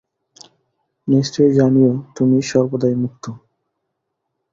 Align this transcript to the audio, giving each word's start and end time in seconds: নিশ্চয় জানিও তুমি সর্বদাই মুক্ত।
নিশ্চয় 1.07 1.49
জানিও 1.51 1.91
তুমি 2.15 2.37
সর্বদাই 2.43 2.95
মুক্ত। 2.95 3.25